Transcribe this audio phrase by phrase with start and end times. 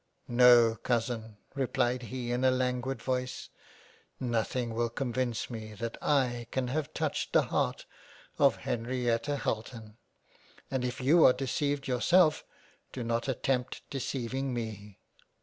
[0.27, 3.49] "No Cousin replied he in a languid voice,
[4.19, 6.01] nothing will convince me that
[6.49, 7.85] / can have touched the heart
[8.39, 9.97] of Henrietta Halton,
[10.71, 12.43] and if you are deceived yourself,
[12.91, 14.97] do not attempt deceiving me."